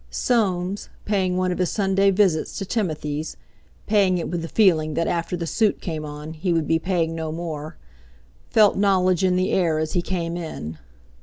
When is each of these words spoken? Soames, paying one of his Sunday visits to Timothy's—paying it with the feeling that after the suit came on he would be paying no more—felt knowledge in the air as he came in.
Soames, 0.09 0.89
paying 1.05 1.37
one 1.37 1.51
of 1.51 1.59
his 1.59 1.69
Sunday 1.69 2.09
visits 2.09 2.57
to 2.57 2.65
Timothy's—paying 2.65 4.17
it 4.17 4.31
with 4.31 4.41
the 4.41 4.47
feeling 4.47 4.95
that 4.95 5.05
after 5.05 5.37
the 5.37 5.45
suit 5.45 5.79
came 5.79 6.03
on 6.05 6.33
he 6.33 6.51
would 6.53 6.65
be 6.67 6.79
paying 6.79 7.13
no 7.13 7.31
more—felt 7.31 8.77
knowledge 8.77 9.23
in 9.23 9.35
the 9.35 9.51
air 9.51 9.77
as 9.77 9.93
he 9.93 10.01
came 10.01 10.35
in. 10.37 10.79